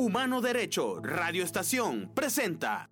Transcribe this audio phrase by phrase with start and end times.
[0.00, 2.88] Humano Derecho, Radio Estación, presenta.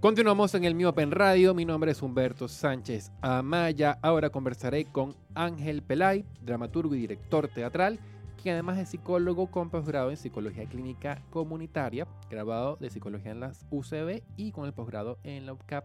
[0.00, 1.54] Continuamos en el Mi Open Radio.
[1.54, 4.00] Mi nombre es Humberto Sánchez Amaya.
[4.02, 8.00] Ahora conversaré con Ángel Pelay, dramaturgo y director teatral,
[8.42, 13.64] quien además es psicólogo con posgrado en psicología clínica comunitaria, grabado de psicología en las
[13.70, 15.84] UCB y con el posgrado en la UCAP.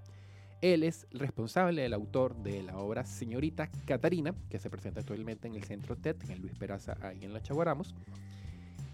[0.73, 5.53] Él es responsable, el autor de la obra Señorita Catarina, que se presenta actualmente en
[5.53, 7.93] el Centro TED, en el Luis Peraza, ahí en la Chaguaramos.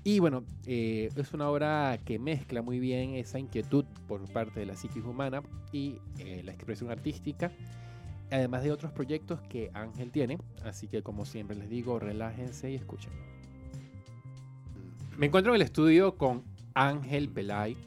[0.04, 4.66] Y bueno, eh, es una obra que mezcla muy bien esa inquietud por parte de
[4.66, 7.54] la psiquis humana y eh, la expresión artística,
[8.32, 10.40] además de otros proyectos que Ángel tiene.
[10.66, 13.14] Así que como siempre les digo, relájense y escuchen.
[15.18, 16.44] Me encuentro en el estudio con
[16.74, 17.78] Ángel Pelay.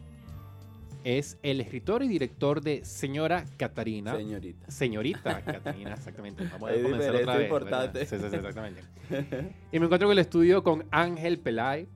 [1.05, 4.17] Es el escritor y director de Señora Catarina.
[4.17, 4.71] Señorita.
[4.71, 6.45] Señorita Catarina, exactamente.
[6.51, 7.45] Vamos a comenzar otra vez.
[7.45, 8.07] importante.
[8.07, 8.83] Sí, sí, sí, exactamente.
[9.73, 11.87] y me encuentro en el estudio con Ángel Pelay,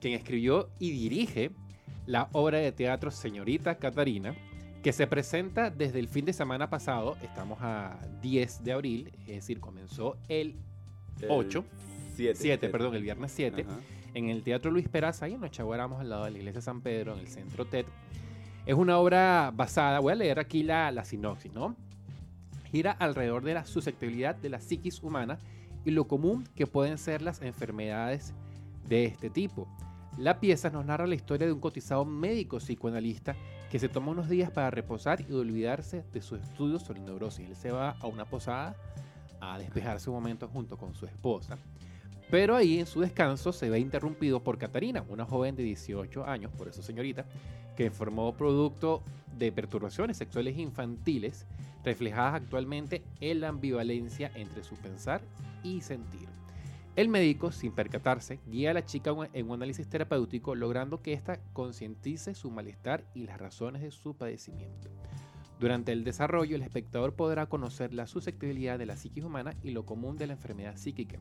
[0.00, 1.50] quien escribió y dirige
[2.06, 4.34] la obra de teatro Señorita Catarina,
[4.82, 7.16] que se presenta desde el fin de semana pasado.
[7.22, 10.54] Estamos a 10 de abril, es decir, comenzó el
[11.20, 11.64] El 8,
[12.14, 12.38] Siete.
[12.40, 13.80] 7, perdón, el viernes 7, Ajá.
[14.14, 17.12] en el Teatro Luis Peraza, ahí en Nochaguaramos, al lado de la Iglesia San Pedro,
[17.12, 17.84] en el Centro TED.
[18.66, 21.76] Es una obra basada, voy a leer aquí la, la sinopsis, ¿no?
[22.72, 25.38] Gira alrededor de la susceptibilidad de la psiquis humana
[25.84, 28.34] y lo común que pueden ser las enfermedades
[28.88, 29.68] de este tipo.
[30.18, 33.36] La pieza nos narra la historia de un cotizado médico psicoanalista
[33.70, 37.48] que se toma unos días para reposar y olvidarse de sus estudios sobre neurosis.
[37.48, 38.74] Él se va a una posada
[39.40, 41.56] a despejarse un momento junto con su esposa.
[42.30, 46.50] Pero ahí en su descanso se ve interrumpido por Catarina, una joven de 18 años,
[46.56, 47.24] por eso señorita,
[47.76, 49.02] que formó producto
[49.38, 51.46] de perturbaciones sexuales infantiles
[51.84, 55.20] reflejadas actualmente en la ambivalencia entre su pensar
[55.62, 56.28] y sentir.
[56.96, 61.38] El médico, sin percatarse, guía a la chica en un análisis terapéutico, logrando que ésta
[61.52, 64.88] concientice su malestar y las razones de su padecimiento.
[65.60, 69.84] Durante el desarrollo, el espectador podrá conocer la susceptibilidad de la psiquis humana y lo
[69.84, 71.18] común de la enfermedad psíquica,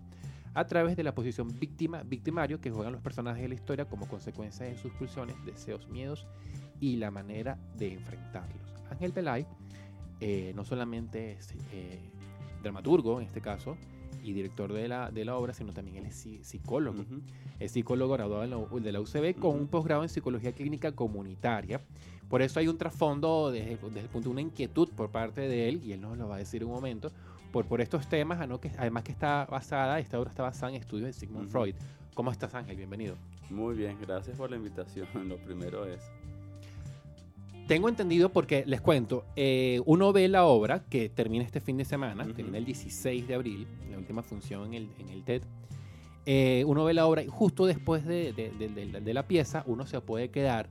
[0.56, 4.66] a través de la posición víctima-victimario que juegan los personajes de la historia como consecuencia
[4.66, 6.26] de sus pulsiones, deseos, miedos
[6.80, 8.62] y la manera de enfrentarlos.
[8.90, 9.46] Ángel Pelay
[10.22, 12.00] eh, no solamente es eh,
[12.64, 13.78] dramaturgo, en este caso,
[14.24, 17.02] y director de la, de la obra, sino también él es psi- psicólogo.
[17.02, 17.22] Ujú.
[17.60, 19.60] Es psicólogo graduado de la, de la UCB con Ujú.
[19.60, 21.80] un posgrado en psicología clínica comunitaria.
[22.30, 25.70] Por eso hay un trasfondo desde, desde el punto de una inquietud por parte de
[25.70, 27.12] él, y él nos lo va a decir en un momento,
[27.56, 28.60] por, por estos temas, ¿no?
[28.60, 31.52] que, además que está basada, esta obra está basada en estudios de Sigmund Ujú.
[31.52, 31.76] Freud.
[32.14, 32.76] ¿Cómo estás, Ángel?
[32.76, 33.16] Bienvenido.
[33.50, 35.08] Muy bien, gracias por la invitación.
[35.30, 36.02] Lo primero es.
[37.66, 41.86] Tengo entendido porque, les cuento, eh, uno ve la obra que termina este fin de
[41.86, 42.34] semana, Ujú.
[42.34, 45.44] termina el 16 de abril, la última función en el, en el TED.
[46.26, 49.64] Eh, uno ve la obra y justo después de, de- de- de- de la pieza
[49.66, 50.68] uno se puede quedar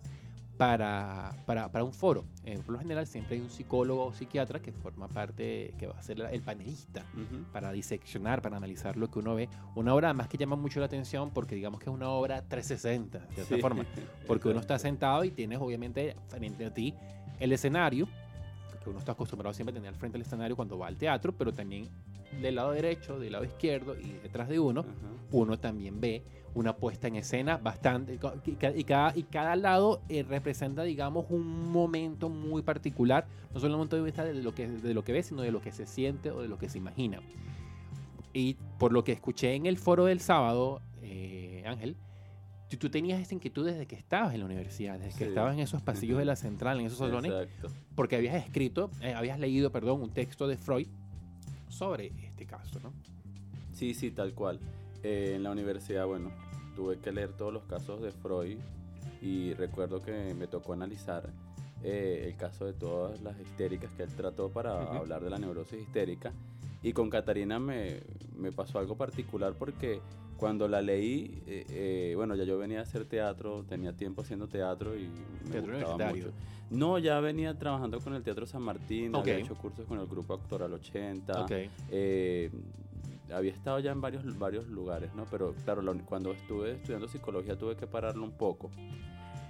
[0.57, 2.25] para, para, para un foro.
[2.45, 5.99] Eh, por lo general siempre hay un psicólogo o psiquiatra que forma parte, que va
[5.99, 7.45] a ser el panelista Ujú.
[7.53, 9.49] para diseccionar, para analizar lo que uno ve.
[9.75, 13.19] Una obra además que llama mucho la atención porque digamos que es una obra 360,
[13.19, 13.61] de cierta Sí.
[13.61, 13.85] forma
[14.27, 16.95] porque uno está sentado y tienes obviamente frente a ti
[17.41, 18.07] el escenario,
[18.83, 21.33] que uno está acostumbrado siempre a tener al frente del escenario cuando va al teatro,
[21.33, 21.89] pero también
[22.41, 24.91] del lado derecho, del lado izquierdo y detrás de uno, Ajá.
[25.33, 26.23] uno también ve
[26.55, 31.27] una puesta en escena bastante, y ca- y cada, y cada lado eh, representa, digamos,
[31.31, 35.03] un momento muy particular, no solo el punto de vista de lo, que, de lo
[35.03, 37.21] que ve, sino de lo que se siente o de lo que se imagina.
[38.33, 41.97] Y por lo que escuché en el foro del sábado, eh, Ángel,
[42.69, 45.61] tú, tú tenías esa inquietud desde que estabas en la universidad, desde que estabas en
[45.61, 47.69] esos pasillos de la central, en esos salones, Exacto.
[47.95, 50.87] porque habías escrito, eh, habías leído, perdón, un texto de Freud
[51.69, 52.93] sobre este caso, ¿no?
[53.73, 54.61] Sí, sí, tal cual.
[55.03, 56.31] Eh, en la universidad, bueno,
[56.75, 58.59] tuve que leer todos los casos de Freud
[59.23, 61.31] y recuerdo que me tocó analizar
[61.83, 64.97] eh, el caso de todas las histéricas que él trató para Ujú.
[64.97, 66.33] hablar de la neurosis histérica.
[66.83, 68.01] Y con Catarina me,
[68.37, 70.01] me pasó algo particular porque
[70.37, 74.49] cuando la leí, eh, eh, bueno, ya yo venía a hacer teatro, tenía tiempo haciendo
[74.49, 75.09] teatro y
[75.45, 76.33] me Teatro gustaba mucho.
[76.71, 79.45] No, ya venía trabajando con el Teatro San Martín, había Ok.
[79.45, 81.45] hecho cursos con el grupo Actoral 80.
[81.45, 81.53] Ok.
[81.91, 82.51] Eh,
[83.33, 85.25] había estado ya en varios, varios lugares, ¿no?
[85.31, 88.71] Pero claro, la- cuando estuve estudiando psicología tuve que pararlo un poco.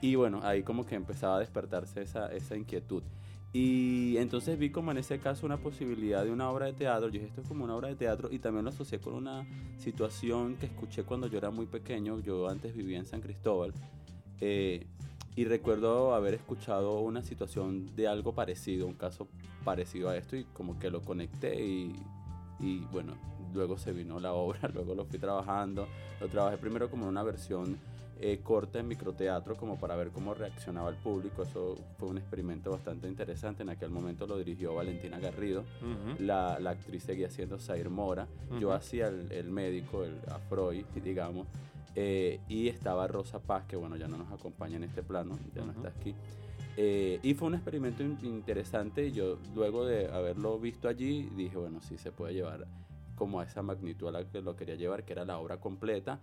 [0.00, 3.02] Y bueno, ahí como que empezaba a despertarse esa, esa inquietud.
[3.52, 7.06] Y entonces vi como en ese caso una posibilidad de una obra de teatro.
[7.06, 8.28] Yo dije, esto es como una obra de teatro.
[8.32, 9.46] Y también lo asocié con una
[9.78, 12.18] situación que escuché cuando yo era muy pequeño.
[12.18, 13.72] Yo antes vivía en San Cristóbal.
[14.40, 14.86] Eh,
[15.36, 19.28] y recuerdo haber escuchado una situación de algo parecido, un caso
[19.64, 20.36] parecido a esto.
[20.36, 21.94] Y como que lo conecté y,
[22.58, 23.14] y bueno,
[23.54, 25.86] luego se vino la obra, luego lo fui trabajando.
[26.20, 27.78] Lo trabajé primero como una versión
[28.20, 31.42] eh, corta en microteatro como para ver cómo reaccionaba el público.
[31.42, 33.62] Eso fue un experimento bastante interesante.
[33.62, 35.60] En aquel momento lo dirigió Valentina Garrido.
[35.82, 36.22] Ujú.
[36.22, 38.26] La, la actriz seguía siendo Zair Mora.
[38.60, 38.72] Yo Ujú.
[38.72, 41.46] hacía el, el médico, el a Freud, digamos.
[41.96, 45.62] eh, y estaba Rosa Paz, que bueno, ya no nos acompaña en este plano, ya
[45.64, 45.78] no Ujú.
[45.86, 46.14] está aquí.
[46.76, 49.12] Eh, y fue un experimento in- interesante.
[49.12, 52.66] Yo, luego de haberlo visto allí, dije, bueno, sí se puede llevar
[53.14, 56.20] como a esa magnitud a la que lo quería llevar, que era la obra completa,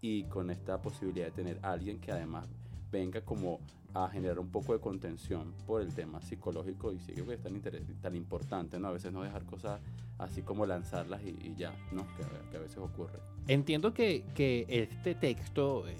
[0.00, 2.48] y con esta posibilidad de tener a alguien que además
[2.90, 3.60] venga como
[3.94, 7.60] a generar un poco de contención por el tema psicológico y sí que es tan,
[8.00, 8.88] tan importante, ¿no?
[8.88, 9.80] A veces no dejar cosas
[10.18, 12.06] así como lanzarlas y, y ya, ¿no?
[12.16, 13.18] Que, que a veces ocurre.
[13.46, 15.96] Entiendo que, que este texto eh,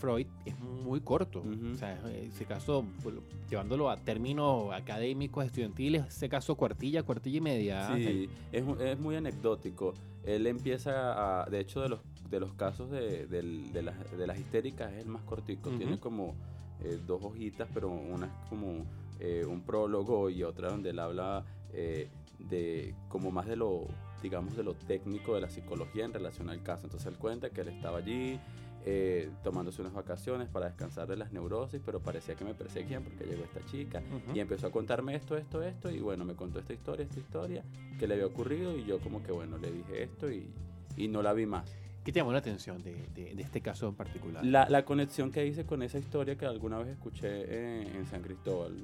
[0.00, 1.42] Freud es muy corto.
[1.72, 3.14] O sea, en ese caso, pues,
[3.48, 7.94] llevándolo a términos académicos, estudiantiles, ese caso cuartilla, cuartilla y media.
[7.94, 9.94] Sí, es, es muy anecdótico.
[10.24, 12.00] Él empieza a, de hecho, de los,
[12.30, 15.70] de los casos de, de las, de las histéricas es el más cortico.
[15.70, 16.34] Tiene como
[16.82, 18.86] eh, dos hojitas, pero una es como
[19.18, 22.08] eh, un prólogo y otra donde él habla eh,
[22.38, 23.86] de como más de lo,
[24.22, 26.86] digamos, de lo técnico de la psicología en relación al caso.
[26.86, 28.38] Entonces él cuenta que él estaba allí
[28.86, 33.24] eh, tomándose unas vacaciones para descansar de las neurosis, pero parecía que me perseguían porque
[33.24, 34.02] llegó esta chica
[34.34, 37.62] y empezó a contarme esto, esto, esto, y bueno, me contó esta historia, esta historia,
[37.98, 40.50] que le había ocurrido, y yo como que bueno, le dije esto y,
[40.96, 41.70] y no la vi más.
[42.04, 44.42] ¿Qué te llamó la atención de, de- de este caso en particular?
[44.44, 48.22] La, la conexión que hice con esa historia que alguna vez escuché en, en San
[48.22, 48.74] Cristóbal,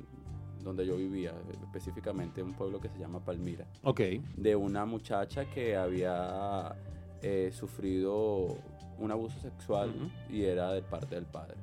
[0.62, 1.32] donde yo vivía,
[1.64, 4.00] específicamente en un pueblo que se llama Palmira, Ok.
[4.36, 6.74] de una muchacha que había
[7.22, 8.58] eh, sufrido
[8.98, 9.92] un abuso sexual
[10.30, 11.54] y era de parte del padre.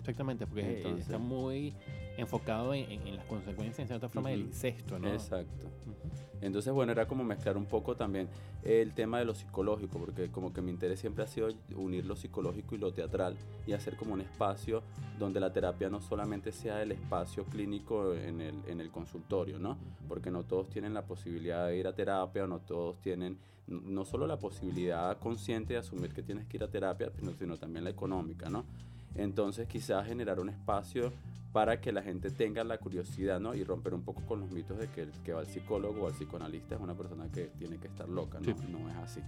[0.00, 1.72] Exactamente, porque eh, Entonces- está muy
[2.20, 4.48] enfocado en, en- en las consecuencias, en cierta forma, del Ujú.
[4.48, 5.08] incesto, ¿no?
[5.12, 5.66] Exacto.
[5.66, 5.94] Ujú.
[6.42, 8.26] Entonces, bueno, era como mezclar un poco también
[8.62, 12.16] el tema de lo psicológico, porque como que mi interés siempre ha sido unir lo
[12.16, 13.36] psicológico y lo teatral
[13.66, 14.82] y hacer como un espacio
[15.18, 19.76] donde la terapia no solamente sea el espacio clínico en el, en el consultorio, ¿no?
[20.08, 24.26] Porque no todos tienen la posibilidad de ir a terapia, no todos tienen no solo
[24.26, 27.90] la posibilidad consciente de asumir que tienes que ir a terapia, sino, sino también la
[27.90, 28.64] económica, ¿no?
[29.14, 31.12] Entonces quizás generar un espacio
[31.52, 33.54] para que la gente tenga la curiosidad, ¿no?
[33.54, 36.06] Y romper un poco con los mitos de que el que va al psicólogo o
[36.06, 38.44] al psicoanalista es una persona que tiene que estar loca, ¿no?
[38.44, 38.54] Sí.
[38.70, 39.20] No es así.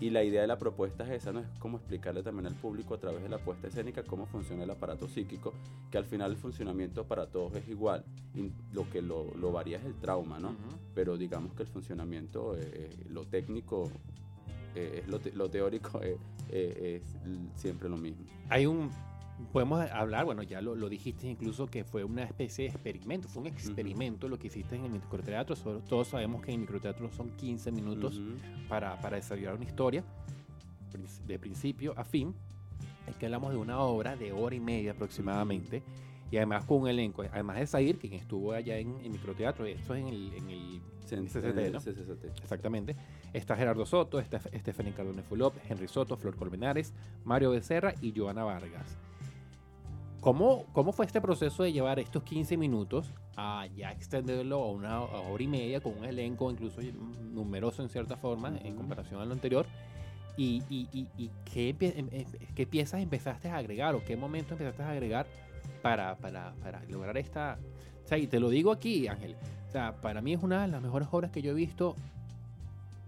[0.00, 1.40] Y la idea de la propuesta es esa, ¿no?
[1.40, 4.70] Es como explicarle también al público a través de la puesta escénica cómo funciona el
[4.70, 5.52] aparato psíquico,
[5.90, 8.02] que al final el funcionamiento para todos es igual.
[8.34, 10.48] Y lo que lo, lo varía es el trauma, ¿no?
[10.52, 10.56] Ujú.
[10.94, 13.90] Pero digamos que el funcionamiento, eh, lo técnico,
[14.74, 16.16] eh, es lo, te- lo teórico eh,
[16.48, 18.24] eh, es siempre lo mismo.
[18.48, 18.90] Hay un.
[19.52, 23.42] Podemos hablar, bueno, ya lo, lo dijiste incluso que fue una especie de experimento, fue
[23.42, 25.56] un experimento lo que hiciste en el microteatro.
[25.88, 28.68] Todos sabemos que en el microteatro son 15 minutos Ujú.
[28.68, 30.04] para, para desarrollar una historia,
[31.26, 32.34] de principio a fin.
[33.06, 35.82] Es que hablamos de una obra de hora y media aproximadamente,
[36.30, 39.94] y además con un elenco, además de Zair, quien estuvo allá en el microteatro, esto
[39.94, 41.80] es en el, en el CCT, ¿no?
[42.42, 42.94] Exactamente.
[43.32, 46.94] Está Gerardo Soto, está Stephanie Cardone Fulop, Henry Soto, Flor Colmenares,
[47.24, 48.96] Mario Becerra y Joana Vargas.
[50.20, 54.96] ¿Cómo, ¿Cómo fue este proceso de llevar estos 15 minutos a ya extenderlo a una
[54.96, 56.80] a hora y media con un elenco incluso
[57.32, 58.76] numeroso en cierta forma en Ujú.
[58.76, 59.66] comparación al lo anterior?
[60.36, 64.54] ¿Y, y, y, y qué, em- em- qué piezas empezaste a agregar o qué momento
[64.54, 65.26] empezaste a agregar
[65.82, 67.58] para, para, para lograr esta...
[68.04, 69.36] O sea, y te lo digo aquí, Ángel.
[69.68, 71.96] O sea, para mí es una de las mejores obras que yo he visto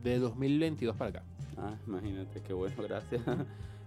[0.02, 1.22] de 2022 para acá.
[1.58, 3.20] Ah, imagínate, qué bueno, gracias.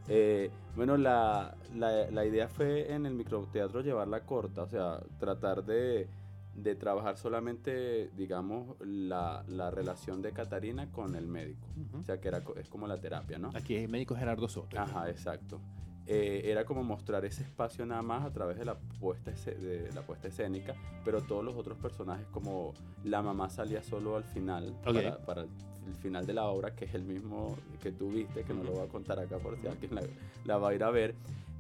[0.08, 5.64] Eh, bueno, la, la, la idea fue en el microteatro llevarla corta, o sea, tratar
[5.66, 6.08] de,
[6.54, 11.68] de trabajar solamente, digamos, la, la relación de Catarina con el médico.
[12.00, 13.50] O sea, que era, es como la terapia, ¿no?
[13.56, 14.80] Aquí es el médico Gerardo Soto.
[14.80, 15.60] Ajá, exacto.
[16.08, 20.02] Eh, era como mostrar ese espacio nada más a través de la, puesta de la
[20.02, 24.94] puesta escénica, pero todos los otros personajes, como la mamá salía solo al final, Ok.
[24.94, 28.54] para, para el final de la obra, que es el mismo que tú viste, que
[28.54, 30.02] no lo voy a contar acá por si alguien la,
[30.46, 31.16] la va a ir a ver.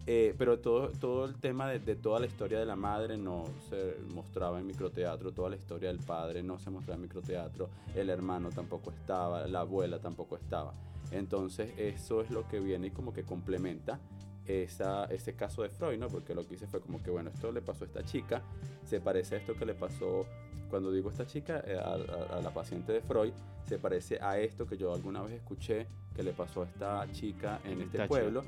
[0.07, 3.45] Eh, pero todo, todo el tema de, de toda la historia de la madre no
[3.69, 8.11] se mostraba en microteatro, toda la historia del padre no se mostraba en microteatro, el
[8.11, 10.73] hermano tampoco estaba, la abuela tampoco estaba.
[11.11, 13.99] Entonces eso es lo que viene y como que complementa
[14.47, 16.07] esa, ese caso de Freud, ¿no?
[16.07, 18.41] Porque lo que hice fue como que, bueno, esto le pasó a esta chica,
[18.85, 20.25] se parece a esto que le pasó,
[20.69, 23.31] cuando digo esta chica, eh, a, a- a la paciente de Freud,
[23.67, 27.59] se parece a esto que yo alguna vez escuché que le pasó a esta chica
[27.65, 28.43] en este pueblo,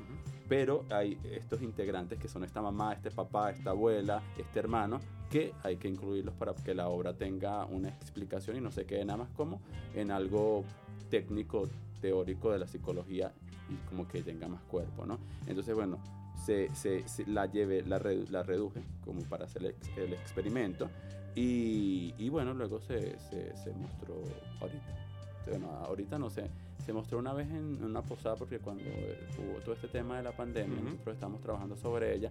[0.48, 5.52] pero hay estos integrantes que son esta mamá, este papá, esta abuela, este hermano, que
[5.62, 9.18] hay que incluirlos para que la obra tenga una explicación y no se quede nada
[9.18, 9.60] más como
[9.94, 10.64] en algo
[11.10, 11.68] técnico,
[12.00, 13.32] teórico de la psicología
[13.68, 15.18] y como que tenga más cuerpo, ¿no?
[15.46, 15.98] Entonces, bueno,
[16.44, 20.12] se, se- se- la llevé, la, redu- la reduje como para hacer el, ex- el
[20.14, 20.88] experimento
[21.34, 24.14] y, y bueno, luego se, se, mostró
[24.60, 25.04] ahorita.
[25.46, 26.50] Bueno, ahorita no sé,
[26.84, 30.32] se mostró una vez en una posada porque cuando hubo todo este tema de la
[30.32, 30.84] pandemia, Ujú.
[30.90, 32.30] nosotros estamos trabajando sobre ella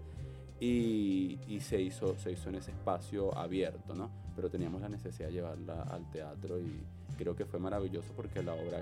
[0.60, 4.10] y, y se, hizo, se hizo en ese espacio abierto, ¿no?
[4.36, 6.84] Pero teníamos la necesidad de llevarla al teatro y
[7.17, 8.82] creo que fue maravilloso porque la obra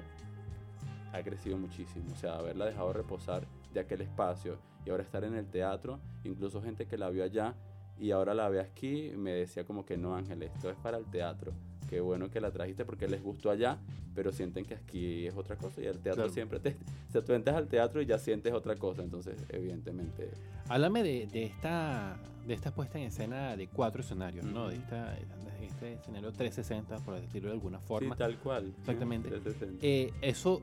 [1.16, 2.06] ha crecido muchísimo.
[2.12, 6.62] O sea, haberla dejado reposar de aquel espacio y ahora estar en el teatro, incluso
[6.62, 7.56] gente que la vio allá
[7.98, 11.06] y ahora la ve aquí, me decía como que no, Ángel, esto es para el
[11.06, 11.54] teatro.
[11.90, 13.78] Qué bueno que la trajiste porque les gustó allá,
[14.16, 16.30] pero sienten que aquí es otra cosa y el teatro Claro.
[16.34, 16.76] siempre te...
[17.10, 20.32] O sea, tú entras al teatro y ya sientes otra cosa, entonces evidentemente...
[20.68, 24.64] Háblame de, de esta de esta puesta en escena de cuatro escenarios, ¿no?
[24.64, 24.70] Ujú.
[24.72, 28.14] De, esta, de este escenario 360, por decirlo de alguna forma.
[28.16, 28.74] Sí, tal cual.
[28.80, 29.30] Exactamente.
[29.30, 29.80] 360.
[29.86, 30.62] Eh, eso,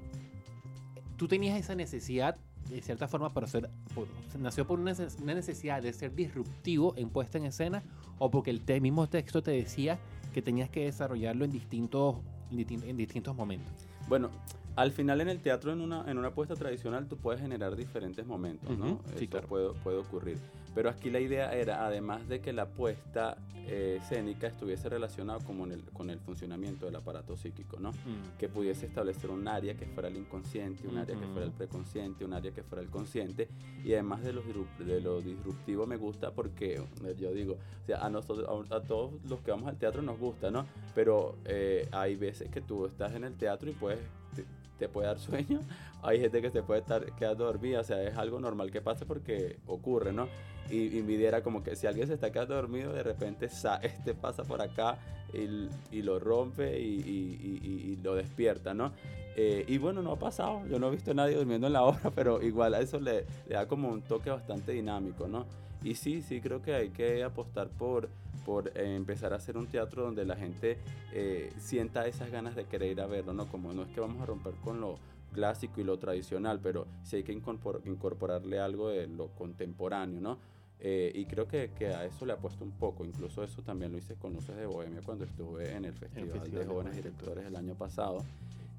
[1.17, 2.37] tú tenías esa necesidad,
[2.69, 4.07] de cierta forma, para ser, por-
[4.39, 7.83] nació por una neces- una necesidad de ser disruptivo en puesta en escena
[8.19, 9.99] o porque el te- mismo texto te decía
[10.33, 12.17] que tenías que desarrollarlo en distintos,
[12.51, 13.73] en distin- en distintos momentos.
[14.09, 14.31] Bueno,
[14.77, 18.27] al final en el teatro, en una, en una puesta tradicional, tú puedes generar diferentes
[18.27, 18.93] momentos, ¿no?
[18.93, 19.49] Ujú, sí, Eso claro.
[19.49, 20.39] puede, puede ocurrir.
[20.75, 23.37] Pero aquí la idea era, además de que la puesta
[23.69, 27.93] eh, escénica estuviese relacionada como en el- con el funcionamiento del aparato psíquico, ¿no?
[28.37, 32.25] que pudiese establecer un área que fuera el inconsciente, un área que fuera el preconsciente,
[32.25, 33.49] un área que fuera el consciente.
[33.85, 34.43] Y además de lo,
[34.81, 37.53] de lo disruptivo me gusta porque, eh, yo digo,
[37.83, 40.67] o sea, a, nosotros, a, a todos los que vamos al teatro nos gusta, ¿no?
[40.97, 44.01] Pero eh, hay veces que tú estás en el teatro y puedes,
[44.83, 45.61] te, puede dar sueño.
[46.03, 49.07] Hay gente que se puede estar quedando dormida, o sea, es algo normal que pase
[49.07, 50.29] porque ocurre, ¿no?
[50.71, 53.47] Y, y mi idea era como que si alguien se está quedando dormido, de repente
[53.83, 54.99] este pasa por acá
[55.33, 57.01] y, y lo rompe y-
[57.93, 58.93] y lo despierta, ¿no?
[59.35, 61.83] Eh, y bueno, no ha pasado, yo no he visto a nadie durmiendo en la
[61.85, 65.47] obra, pero igual a eso le, le da como un toque bastante dinámico, ¿no?
[65.83, 68.09] Y sí, sí creo que hay que apostar por,
[68.45, 70.79] por eh, empezar a hacer un teatro donde la gente
[71.13, 73.47] eh, sienta esas ganas de querer ir a verlo, ¿no?
[73.47, 74.99] Como no es que vamos a romper con lo
[75.33, 80.39] clásico y lo tradicional, pero sí hay que incorpor- incorporarle algo de lo contemporáneo, ¿no?
[80.85, 83.05] Eh, y creo que, que a eso le apuesto un poco.
[83.05, 86.51] Incluso eso también lo hice con Luces de Bohemia cuando estuve en el Festival, Festival
[86.61, 88.25] de Jóvenes Directores el año pasado,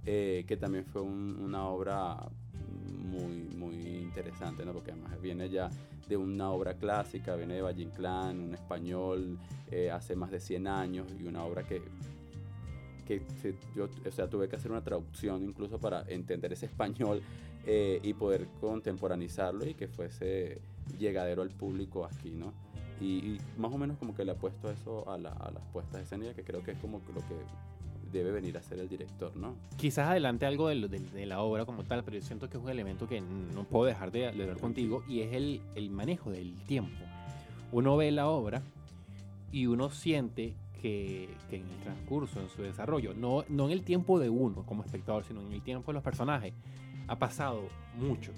[0.06, 2.18] eh, que también fue un- una obra
[2.64, 4.74] muy, muy interesante, ¿no?
[4.74, 5.70] Porque además viene ya
[6.08, 9.38] de una obra clásica, viene de Valle Inclán, un español
[9.72, 11.82] eh, hace más de 100 años y una obra que
[13.08, 13.22] que
[13.76, 17.22] yo o sea, tuve que hacer una traducción incluso para entender ese español
[17.66, 20.62] eh, y poder contemporanizarlo y que fuese
[20.98, 22.54] llegadero al público aquí, ¿no?
[23.02, 23.06] Y,
[23.36, 26.34] y más o menos como que le apuesto eso a, la- a las puestas escénicas,
[26.34, 27.36] que creo que es como lo que
[28.14, 29.56] debe venir a ser el director, ¿no?
[29.76, 32.64] Quizás adelante algo de, de- de la obra como tal, pero yo siento que es
[32.64, 36.32] un elemento que no puedo dejar de, de hablar contigo y es el, el manejo
[36.32, 37.04] del tiempo.
[37.72, 38.62] Uno ve la obra
[39.52, 43.84] y uno siente que, que en el transcurso, en su desarrollo, no, no en el
[43.84, 46.54] tiempo de uno como espectador, sino en el tiempo de los personajes,
[47.08, 47.62] ha pasado
[47.98, 48.32] mucho.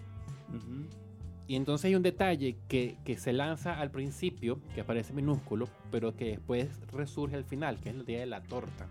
[1.48, 6.16] Y entonces hay un detalle que, que se lanza al principio, que aparece minúsculo, pero
[6.16, 8.88] que después resurge al final, que es el día de la torta,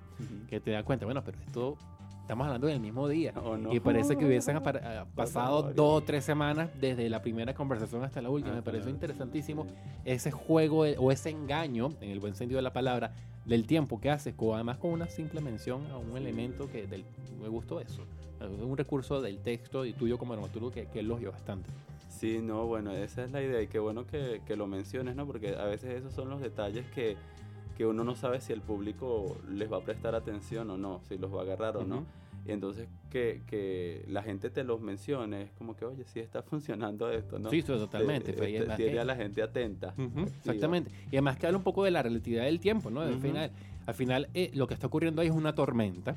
[0.49, 1.77] que te da cuenta, bueno, pero esto
[2.21, 3.33] estamos hablando del mismo día.
[3.43, 3.75] ¿O no?
[3.75, 8.23] Y parece que hubiesen ah, pasado dos o tres semanas desde la primera conversación hasta
[8.23, 8.55] la última.
[8.55, 9.67] Me pareció interesantísimo
[10.05, 13.13] ese juego de- o ese engaño, en el buen sentido de la palabra,
[13.45, 17.05] del tiempo que haces, además con una simple mención a un elemento que del,
[17.43, 18.03] me gustó eso.
[18.41, 21.69] Es un recurso del texto y tuyo como dramaturgo que, que elogio bastante.
[22.19, 25.27] Sí, no, bueno, esa es la idea y qué bueno que, que lo menciones, ¿no?
[25.27, 27.17] Porque a veces esos son los detalles que,
[27.77, 31.19] que uno no sabe si el público les va a prestar atención o no, si
[31.19, 32.07] los va a agarrar o no.
[32.47, 36.43] Y entonces que, que la gente te los mencione es como que, oye, sí está
[36.51, 37.51] funcionando esto, ¿no?
[37.51, 38.33] Sí, totalmente.
[38.33, 39.95] Eh, eh, además tiene a la gente atenta.
[40.39, 40.91] Exactamente.
[41.11, 43.01] Y además que habla un poco de la relatividad del tiempo, ¿no?
[43.01, 43.51] Al final,
[43.87, 46.17] al final eh, lo que está ocurriendo ahí es una tormenta.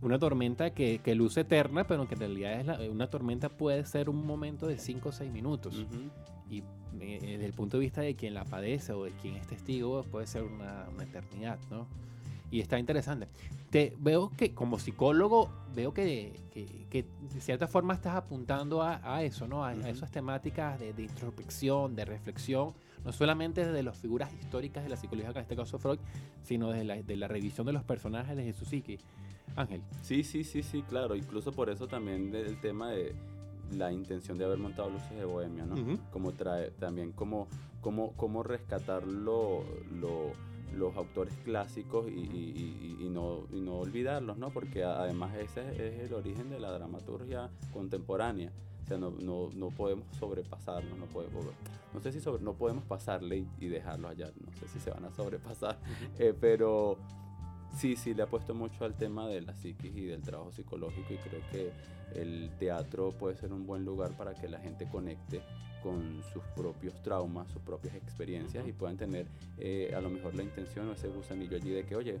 [0.00, 3.84] Una tormenta que, que luce eterna, pero que en realidad es la- una tormenta puede
[3.84, 5.76] ser un momento de 5 o 6 minutos.
[5.76, 6.10] Ujú.
[6.50, 6.62] Y
[7.00, 10.02] eh, desde el punto de vista de quien la padece o de quien es testigo,
[10.04, 11.86] puede ser una, una eternidad, ¿no?
[12.50, 13.28] Y está interesante.
[13.70, 19.00] Te veo que como psicólogo, veo que, que, que de cierta forma estás apuntando a,
[19.04, 19.64] a eso, ¿no?
[19.64, 19.86] A, a Ujú.
[19.88, 22.72] esas temáticas de, de introspección, de reflexión,
[23.04, 25.98] no solamente desde las figuras históricas de la psicología, que en este caso Freud,
[26.42, 28.98] sino desde la, de la revisión de los personajes de su psique.
[29.56, 29.82] Ángel.
[30.02, 31.14] Sí, sí, sí, sí, claro.
[31.16, 33.14] Incluso por eso también del tema de
[33.72, 35.74] la intención de haber montado Luces de Bohemia, ¿no?
[36.10, 37.48] Como trae, también como,
[37.80, 39.62] como, como rescatar lo,
[40.00, 40.32] lo,
[40.76, 44.50] los autores clásicos y, y- y- y no, y no olvidarlos, ¿no?
[44.50, 48.52] Porque además ese es, es el origen de la dramaturgia contemporánea.
[48.84, 51.44] O sea, no, no, no podemos sobrepasarlo, no podemos,
[51.92, 54.90] no sé si sobre- no podemos pasarle y, y dejarlo allá, no sé si se
[54.90, 55.78] van a sobrepasar,
[56.18, 56.96] eh, pero
[57.76, 61.16] sí, sí le apuesto mucho al tema de la psiquis y del trabajo psicológico y
[61.16, 61.72] creo que
[62.14, 65.42] el teatro puede ser un buen lugar para que la gente conecte
[65.82, 69.26] con sus propios traumas, sus propias experiencias y puedan tener
[69.58, 72.18] eh, a lo mejor la intención o ese gusanillo allí de que, oye,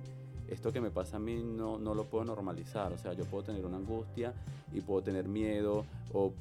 [0.48, 3.44] esto que me pasa a mí no, no lo puedo normalizar, o sea, yo puedo
[3.44, 4.32] tener una angustia
[4.72, 6.32] y puedo tener miedo o,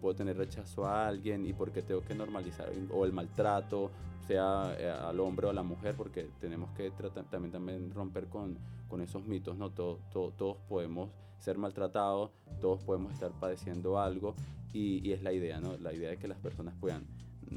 [0.00, 3.90] puedo tener rechazo a alguien y porque tengo que normalizar, o el maltrato,
[4.26, 8.26] sea eh, al hombre o a la mujer, porque tenemos que tratar, también, también romper
[8.26, 8.58] con,
[8.88, 9.70] con esos mitos, ¿no?
[9.70, 14.34] Todo- todo- todos podemos ser maltratados, todos podemos estar padeciendo algo
[14.72, 15.76] y, y es la idea, ¿no?
[15.76, 17.04] La idea de que las personas puedan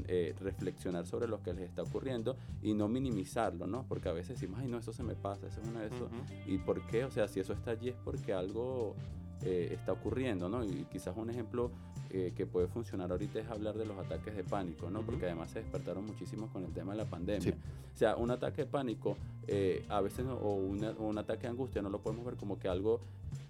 [0.08, 3.86] eh, reflexionar sobre lo que les está ocurriendo y no minimizarlo, ¿no?
[3.88, 6.10] Porque a veces decimos, ay, no, eso se me pasa, eso es una de eso.
[6.48, 7.03] ¿Y por qué?
[7.05, 8.96] O sea, si eso está allí es porque algo
[9.43, 10.63] eh, está ocurriendo, ¿no?
[10.63, 11.72] Y quizás un ejemplo
[12.12, 15.01] eh, que puede funcionar ahorita es hablar de los ataques de pánico, ¿no?
[15.01, 17.41] Porque además se despertaron muchísimo con el tema de la pandemia.
[17.41, 17.53] Sí.
[17.93, 19.15] O sea, un ataque de pánico,
[19.48, 22.36] eh, a veces, no- o, una- o un ataque de angustia, no lo podemos ver
[22.36, 23.00] como que algo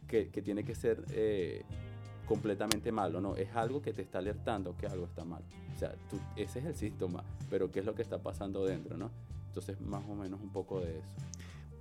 [0.07, 1.03] que, que tiene que ser
[2.29, 3.35] completamente malo, ¿no?
[3.35, 5.41] Es algo que te está alertando que algo está mal.
[5.75, 8.95] O sea, tú- ese es el síntoma, pero ¿qué es lo que está pasando dentro,
[8.95, 9.09] ¿no?
[9.47, 11.09] Entonces, más o menos un poco de eso.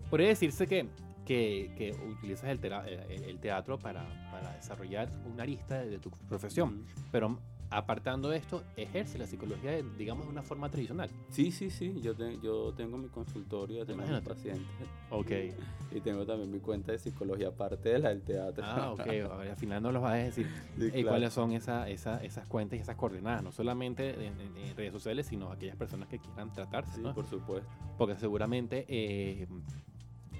[0.09, 0.89] Podría decirse que,
[1.27, 4.03] que, que utilizas el, el- el teatro para,
[4.33, 7.39] para desarrollar una arista de, de tu profesión, pero
[7.71, 11.11] apartando esto, ejerce la psicología, de, digamos, de una forma tradicional.
[11.29, 12.01] Sí, sí, sí.
[12.01, 14.67] Yo, te- yo tengo mi consultorio, tengo mis pacientes.
[15.11, 15.31] Ok.
[15.91, 18.63] Y tengo también mi cuenta de psicología aparte de la del teatro.
[18.63, 19.01] Ah, ok.
[19.33, 20.47] A ver, al final nos los vas a decir
[20.77, 21.09] Sí, eh, claro.
[21.09, 24.93] cuáles son esa, esa- esas cuentas y esas coordenadas, no solamente en, en- en redes
[24.93, 27.15] sociales, sino aquellas personas que quieran tratarse, Sí, ¿no?
[27.15, 27.67] por supuesto.
[27.97, 29.47] Porque seguramente eh,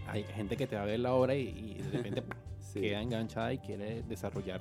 [0.07, 2.23] hay gente que te va a ver la obra y, y de repente
[2.61, 2.83] Sí.
[2.83, 4.61] queda enganchada y quiere desarrollar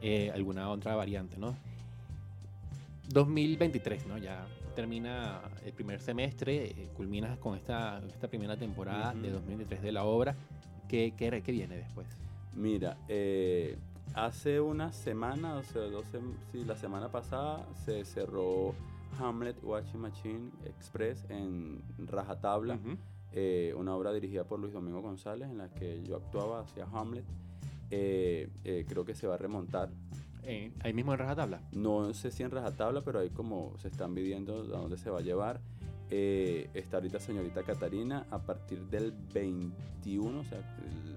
[0.00, 1.56] eh, alguna otra variante, ¿no?
[3.08, 4.18] 2023, ¿no?
[4.18, 9.38] Ya termina el primer semestre, eh, culminas con esta, esta primera temporada de Ujú.
[9.38, 10.36] 2023 de la obra.
[10.88, 12.06] ¿Qué, qué, qué viene después?
[12.54, 13.76] Mira, eh,
[14.14, 16.06] hace una semana, o sea, dos
[16.52, 18.74] sí, la semana pasada se cerró
[19.18, 22.78] Hamlet Watching Machine Express en Rajatabla,
[23.32, 27.24] eh, una obra dirigida por Luis Domingo González en la que yo actuaba hacia Hamlet.
[27.88, 29.90] Creo que se va a remontar.
[30.46, 31.60] Eh, ahí mismo en Rajatabla.
[31.72, 35.18] No sé si en Rajatabla, pero ahí como se están midiendo a dónde se va
[35.18, 35.60] a llevar.
[36.10, 41.16] Eh, está ahorita señorita Catarina a partir del 21, o sea, el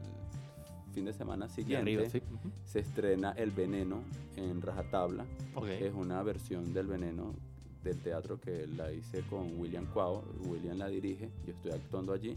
[0.93, 2.17] fin de semana siguiente arriba, sí.
[2.33, 2.49] Ujú.
[2.65, 4.01] se estrena El Veneno
[4.35, 5.25] en Rajatabla.
[5.53, 5.67] Ok.
[5.67, 7.33] Es una versión del Veneno
[7.83, 10.23] del teatro que la hice con William Cuau.
[10.47, 12.35] William la dirige, yo estoy actuando allí.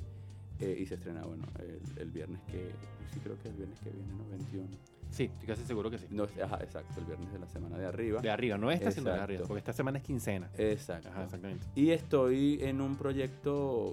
[0.60, 2.70] eh, y se estrena, bueno, el, el viernes que...
[3.12, 4.28] Sí, creo que es el viernes que viene, ¿no?
[4.30, 4.68] 21.
[5.12, 6.06] Sí, estoy casi seguro que sí.
[6.10, 8.20] No, ajá, exacto, el viernes de la semana de arriba.
[8.22, 10.50] De arriba, no esta, sino de arriba, porque esta semana es quincena.
[10.56, 11.10] Exacto.
[11.10, 11.66] Ajá, exactamente.
[11.74, 13.92] Y estoy en un proyecto,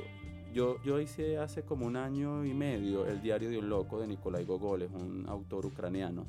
[0.54, 4.08] yo, yo hice hace como un año y medio El diario de un loco de
[4.08, 6.26] Nikolai Gogol, es un autor ucraniano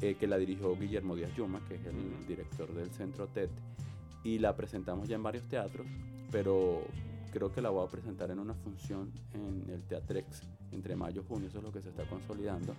[0.00, 3.50] eh, que la dirigió Guillermo Díaz Yuma, que es el director del Centro TED,
[4.22, 5.86] y la presentamos ya en varios teatros,
[6.30, 6.84] pero
[7.32, 11.24] creo que la voy a presentar en una función en el Teatrex entre mayo y
[11.26, 12.74] junio, eso es lo que se está consolidando.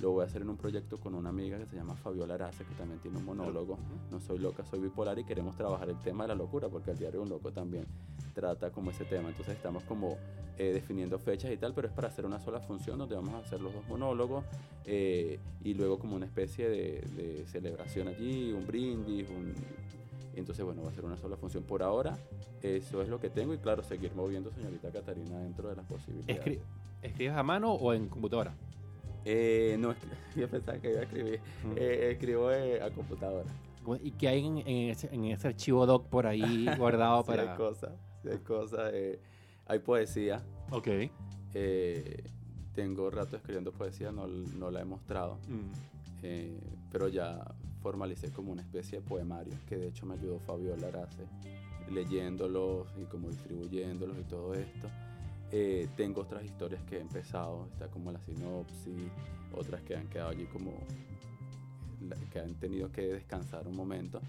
[0.00, 2.64] Lo voy a hacer en un proyecto con una amiga que se llama Fabiola Arace,
[2.64, 3.78] que también tiene un monólogo.
[4.10, 6.98] No soy loca, soy bipolar y queremos trabajar el tema de la locura, porque el
[6.98, 7.86] diario de un loco también
[8.34, 9.28] trata como ese tema.
[9.28, 10.18] Entonces estamos como
[10.58, 13.38] eh, definiendo fechas y tal, pero es para hacer una sola función donde vamos a
[13.38, 14.44] hacer los dos monólogos
[14.84, 19.54] eh, y luego como una especie de, celebración allí, un brindis, un...
[20.34, 21.62] entonces bueno, va a ser una sola función.
[21.62, 22.18] Por ahora
[22.62, 26.44] eso es lo que tengo y claro, seguir moviendo señorita Catarina dentro de las posibilidades.
[26.44, 26.60] Escri-
[27.02, 28.54] ¿Escribes a mano o en computadora?
[29.24, 29.94] Eh, no,
[30.36, 31.40] yo pensaba que iba a escribir.
[31.76, 33.48] Eh, escribo eh, a computadora.
[34.02, 37.52] ¿Y qué hay en, en ese, en ese archivo doc por ahí guardado Sí, para...?
[37.52, 38.90] hay cosas, sí hay cosas.
[38.94, 39.20] eh,
[39.66, 40.42] hay poesía.
[40.70, 40.88] Ok.
[41.54, 42.24] eh,
[42.74, 45.38] tengo rato escribiendo poesía, no, no la he mostrado.
[45.48, 45.70] Mm.
[46.90, 47.44] pero ya
[47.82, 51.22] formalicé como una especie de poemario, que de hecho me ayudó Fabiola Arace,
[51.90, 54.88] leyéndolos y como distribuyéndolos y todo esto.
[55.52, 59.10] Eh, tengo otras historias que he empezado, está como la sinopsis,
[59.52, 60.72] otras que han quedado allí como
[62.32, 64.20] que han tenido que descansar un momento.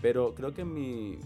[0.00, 1.18] Pero creo que mi,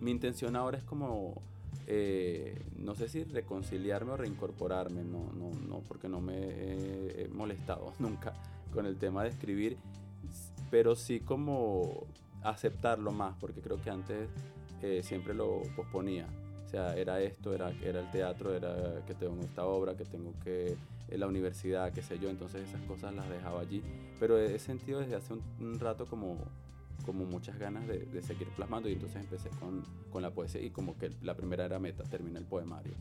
[0.00, 1.42] mi intención ahora es como,
[1.86, 7.92] eh, no sé si reconciliarme o reincorporarme, no, no, no, porque no me he, molestado
[7.98, 8.32] nunca
[8.72, 9.76] con el tema de escribir,
[10.70, 12.06] pero sí como
[12.42, 14.28] aceptarlo más, porque creo que antes
[14.82, 16.26] eh, siempre lo posponía.
[16.70, 20.32] O sea, era esto, era, era el teatro, era que tengo esta obra, que tengo
[20.44, 20.76] que
[21.08, 23.82] eh, la universidad, qué sé yo, entonces esas cosas las dejaba allí.
[24.20, 26.38] Pero he sentido desde hace un, un rato como,
[27.04, 30.70] como muchas ganas de, de, seguir plasmando y entonces empecé con, con, la poesía y
[30.70, 32.94] como que la primera era meta, terminé el poemario.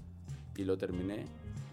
[0.57, 1.25] Y lo terminé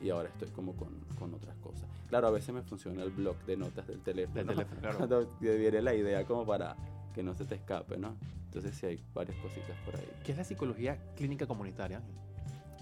[0.03, 1.89] y ahora estoy como con, con otras cosas.
[2.11, 4.45] Claro, a veces me funciona el blog de notas del teléfono.
[4.45, 4.99] Del teléfono claro.
[4.99, 6.77] Cuando viene la idea como para
[7.17, 8.15] que no se te escape, ¿no?
[8.45, 10.07] Entonces sí hay varias cositas por ahí.
[10.23, 12.03] ¿Qué es la psicología clínica comunitaria?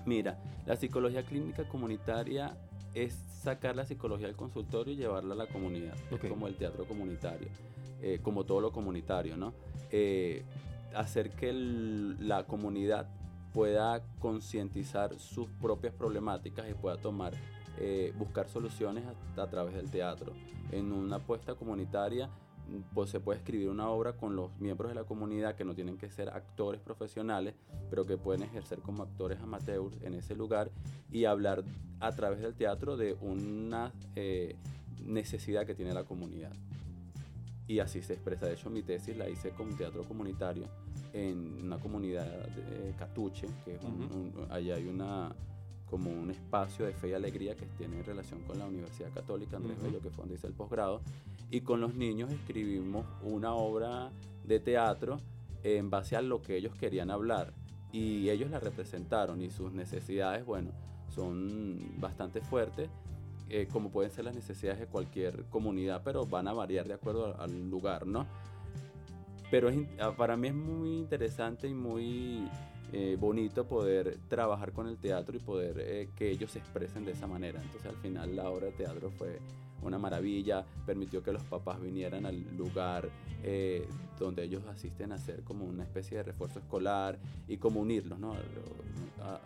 [0.04, 2.56] Mira, la psicología clínica comunitaria
[2.94, 5.94] es sacar la psicología del consultorio y llevarla a la comunidad.
[6.10, 6.28] Okay.
[6.28, 7.46] Es como el teatro comunitario,
[8.02, 9.54] eh, como todo lo comunitario, ¿no?
[9.92, 10.44] Eh,
[10.96, 13.08] hacer que el, la comunidad
[13.52, 17.34] pueda concientizar sus propias problemáticas y pueda tomar,
[17.78, 20.32] eh, buscar soluciones a, a, través del teatro.
[20.72, 22.28] En una apuesta comunitaria
[22.94, 25.96] pues se puede escribir una obra con los miembros de la comunidad que no tienen
[25.96, 27.54] que ser actores profesionales,
[27.90, 30.70] pero que pueden ejercer como actores amateurs en ese lugar
[31.10, 31.64] y hablar
[32.00, 34.56] a través del teatro de una eh,
[35.04, 36.52] necesidad que tiene la comunidad.
[37.66, 38.46] Y así se expresa.
[38.46, 40.68] De hecho, mi tesis la hice con teatro comunitario
[41.12, 44.44] en una comunidad de Catuche, que es un, uh -huh.
[44.44, 45.34] un, allá hay una
[45.88, 49.76] como un espacio de fe y alegría que tiene relación con la Universidad Católica Andrés
[49.78, 49.84] uh -huh.
[49.84, 51.02] Bello, que fue donde hice el posgrado.
[51.50, 54.10] Y con los niños escribimos una obra
[54.44, 55.20] de teatro
[55.62, 57.52] en base a lo que ellos querían hablar.
[57.92, 60.72] Y ellos la representaron y sus necesidades, bueno,
[61.14, 62.90] son bastante fuertes,
[63.48, 67.40] eh, como pueden ser las necesidades de cualquier comunidad, pero van a variar de acuerdo
[67.40, 68.26] al lugar, ¿no?
[69.50, 69.78] Pero es,
[70.16, 72.48] para mí es muy interesante y muy
[72.92, 77.12] eh, bonito poder trabajar con el teatro y poder eh, que ellos se expresen de
[77.12, 77.60] esa manera.
[77.62, 79.38] Entonces al final la obra de teatro fue
[79.86, 83.08] una maravilla, permitió que los papás vinieran al lugar
[83.42, 83.86] eh,
[84.18, 87.18] donde ellos asisten a hacer como una especie de refuerzo escolar
[87.48, 88.34] y como unirlos, ¿no?
[89.22, 89.40] A, a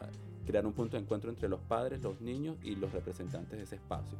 [0.47, 3.77] crear un punto de encuentro entre los padres, los niños y los representantes de ese
[3.77, 4.17] espacio.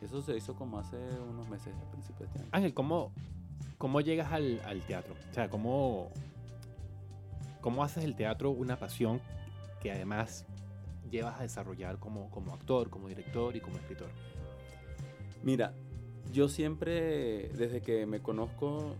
[0.00, 0.96] Eso se hizo como hace
[1.30, 2.48] unos meses a principios de este año.
[2.52, 3.12] Ángel, ¿cómo,
[3.78, 5.14] cómo llegas al, al teatro?
[5.30, 6.10] O sea, ¿cómo,
[7.60, 9.20] ¿cómo haces el teatro una pasión
[9.82, 10.46] que además
[11.10, 14.08] llevas a desarrollar como, como actor, como director y como escritor?
[15.46, 15.72] Mira,
[16.32, 18.96] yo siempre, desde que me conozco,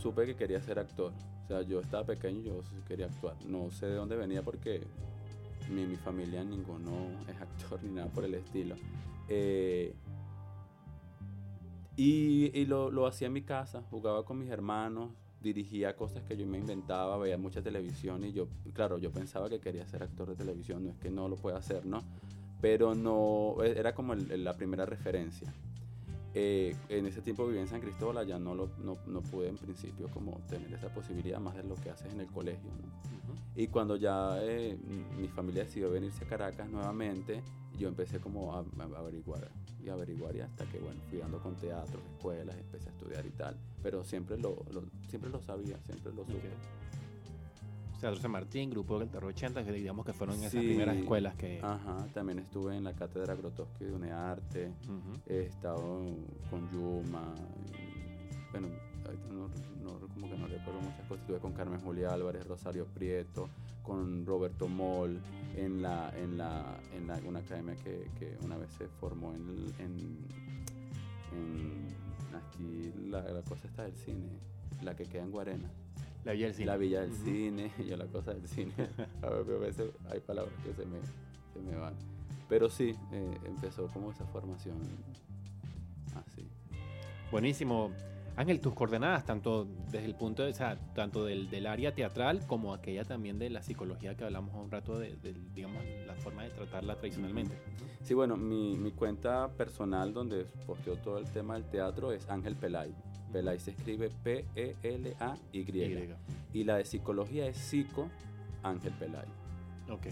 [0.00, 1.12] supe que quería ser actor.
[1.42, 3.34] O sea, yo estaba pequeño y yo quería actuar.
[3.44, 4.80] No sé de dónde venía porque
[5.68, 6.92] mi, mi familia ninguno
[7.28, 8.76] es actor ni nada por el estilo.
[9.28, 9.92] Eh,
[11.96, 15.10] y, lo, hacía en mi casa, jugaba con mis hermanos,
[15.42, 19.58] dirigía cosas que yo me inventaba, veía mucha televisión y yo, claro, yo pensaba que
[19.58, 22.04] quería ser actor de televisión, no es que no lo pueda hacer, ¿no?
[22.60, 25.52] Pero no, era como la primera referencia.
[26.40, 29.56] Eh, en ese tiempo vivía en San Cristóbal, allá no, lo, no, no, pude en
[29.56, 32.70] principio como tener esa posibilidad más de lo que haces en el colegio.
[32.70, 33.32] ¿no?
[33.32, 33.40] Uh -huh.
[33.56, 34.78] Y cuando ya eh,
[35.18, 37.42] mi familia decidió venirse a Caracas nuevamente,
[37.76, 39.50] yo empecé como a, a, averiguar
[39.84, 43.30] y averiguar y hasta que bueno, fui dando con teatros, escuelas, empecé a estudiar y
[43.30, 43.56] tal.
[43.82, 46.38] Pero siempre lo, lo siempre lo sabía, siempre lo supe.
[46.38, 46.50] Okay.
[47.98, 51.34] Teatro San Martín, Grupo del Terror 80, que digamos que fueron esas sí, primeras escuelas
[51.34, 51.60] que...
[51.60, 55.20] Ajá, también estuve en la Cátedra Grotowski de UNEARTE, uh -huh.
[55.26, 56.04] he estado
[56.48, 57.34] con Yuma,
[57.74, 58.68] y, bueno,
[59.32, 59.48] no,
[59.82, 63.48] no, como que no recuerdo muchas cosas, estuve con Carmen Julia Álvarez, Rosario Prieto,
[63.82, 65.20] con Roberto Moll,
[65.56, 69.66] en, la, en, la, en la, una academia que, que una vez se formó en,
[69.78, 69.98] en,
[71.32, 74.28] en aquí, la, la cosa está del cine,
[74.82, 75.68] la que queda en Guarena.
[76.24, 76.66] La Villa del Cine.
[76.66, 77.24] La Villa del uh -huh.
[77.24, 78.72] Cine, y la cosa del cine.
[79.22, 80.98] a, ver, a veces hay palabras que se me,
[81.52, 81.94] se me van.
[82.48, 84.76] Pero sí, eh, empezó como esa formación
[86.14, 86.46] así.
[87.30, 87.90] Buenísimo.
[88.36, 92.46] Ángel, tus coordenadas, tanto desde el punto de, o sea, tanto del, del, área teatral
[92.46, 96.44] como aquella también de la psicología que hablamos un rato de, de digamos, la forma
[96.44, 97.58] de tratarla tradicionalmente.
[98.04, 102.54] Sí, bueno, mi, mi cuenta personal donde posteo todo el tema del teatro es Ángel
[102.54, 102.94] Pelay.
[103.28, 105.58] Pelay se escribe P-E-L-A-Y.
[105.58, 106.58] Y.
[106.60, 108.08] y la de psicología es Psico
[108.62, 109.26] Ángel Pelay.
[109.90, 110.06] Ok,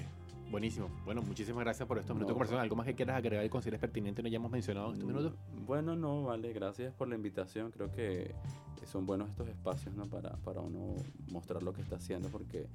[0.50, 0.88] buenísimo.
[1.05, 2.35] Bueno, muchísimas gracias por estos minutos no.
[2.35, 2.61] de conversación.
[2.61, 5.35] ¿Algo más que quieras agregar y consideres pertinente no hayamos mencionado en este minuto?
[5.66, 7.70] Bueno, no, vale, gracias por la invitación.
[7.70, 8.35] Creo que
[8.87, 10.07] son buenos estos espacios ¿no?
[10.07, 10.94] para, para uno
[11.31, 12.66] mostrar lo que está haciendo porque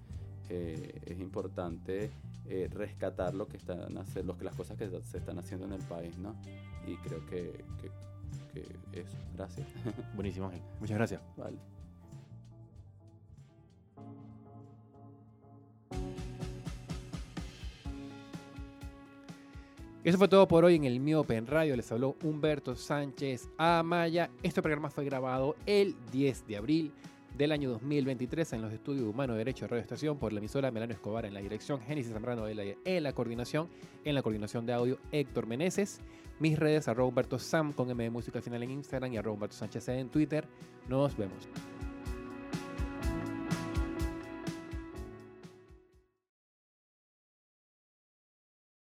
[0.50, 2.12] eh, es importante
[2.48, 6.36] eh, rescatar lo que están las cosas que se están haciendo en el país, ¿no?
[6.86, 7.90] Y creo que, que
[8.54, 8.62] que
[8.94, 9.18] eso.
[9.36, 9.68] Gracias.
[10.16, 10.62] Buenísimo, Ángel.
[10.80, 11.22] Muchas gracias.
[11.38, 11.58] Vale.
[20.04, 21.76] Eso fue todo por hoy en el Miope en Radio.
[21.76, 24.32] Les habló Humberto Sánchez Amaya.
[24.42, 26.92] Este programa fue grabado el 10 de abril
[27.42, 30.94] del año 2023 en los estudios Humano Derecho de Radio Estación por la emisora Melano
[30.94, 33.68] Escobar en la dirección, Génesis Zambrano de en la coordinación,
[34.06, 36.02] en la coordinación de audio Héctor Meneses.
[36.40, 39.34] Mis redes arroba Humberto Sam con M de Música al final en Instagram y arroba
[39.34, 40.46] Humberto Sánchez en Twitter.
[40.88, 41.48] Nos vemos.